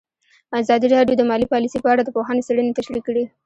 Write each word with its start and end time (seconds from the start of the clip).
ازادي 0.61 0.87
راډیو 0.95 1.17
د 1.19 1.23
مالي 1.29 1.47
پالیسي 1.53 1.79
په 1.81 1.89
اړه 1.93 2.01
د 2.03 2.09
پوهانو 2.15 2.45
څېړنې 2.47 2.75
تشریح 2.79 3.03
کړې. 3.07 3.23